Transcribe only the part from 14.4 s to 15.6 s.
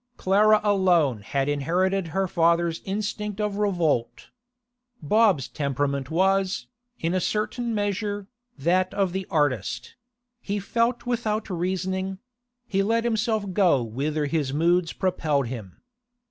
moods propelled